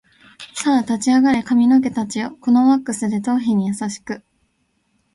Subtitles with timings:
[0.55, 4.23] さあ立ち上がれ髪の毛たちよ、このワックスで頭皮に優しく